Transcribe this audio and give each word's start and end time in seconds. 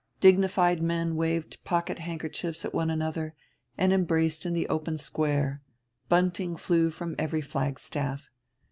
Dignified 0.19 0.81
men 0.81 1.15
waved 1.15 1.63
pocket 1.63 1.99
handkerchiefs 1.99 2.65
at 2.65 2.73
one 2.73 2.89
another, 2.89 3.35
and 3.77 3.93
embraced 3.93 4.47
in 4.47 4.53
the 4.55 4.67
open 4.67 4.97
square: 4.97 5.61
bunting 6.09 6.57
flew 6.57 6.89
from 6.89 7.13
every 7.19 7.41
flag 7.41 7.77
staff. 7.79 8.27